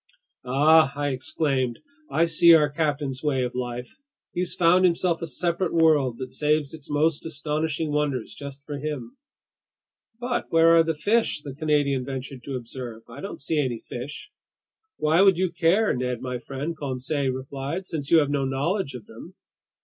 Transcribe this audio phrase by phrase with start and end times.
[0.47, 1.77] "Ah!" I exclaimed.
[2.09, 3.97] "I see our captain's way of life!
[4.33, 9.15] He's found himself a separate world that saves its most astonishing wonders just for him!"
[10.19, 13.03] "But where are the fish?" the Canadian ventured to observe.
[13.07, 14.31] "I don't see any fish!"
[14.97, 17.85] "Why would you care, Ned my friend?" Conseil replied.
[17.85, 19.35] "Since you have no knowledge of them."